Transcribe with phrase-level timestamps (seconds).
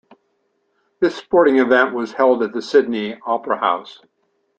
[0.99, 4.01] This sporting event was held at the Sydney Opera House.